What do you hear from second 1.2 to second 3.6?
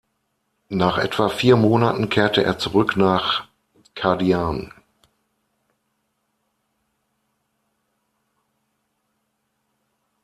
vier Monaten kehrte er zurück nach